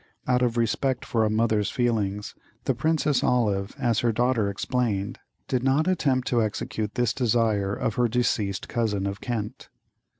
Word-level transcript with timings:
Out 0.27 0.41
of 0.41 0.57
respect 0.57 1.05
for 1.05 1.23
a 1.23 1.29
mother's 1.29 1.69
feelings, 1.69 2.33
the 2.65 2.73
"Princess 2.73 3.23
Olive," 3.23 3.75
as 3.77 3.99
her 3.99 4.11
daughter 4.11 4.49
explained, 4.49 5.19
did 5.47 5.61
not 5.61 5.87
attempt 5.87 6.27
to 6.29 6.41
execute 6.41 6.95
this 6.95 7.13
desire 7.13 7.75
of 7.75 7.93
her 8.01 8.07
deceased 8.07 8.67
cousin 8.67 9.05
of 9.05 9.21
Kent. 9.21 9.69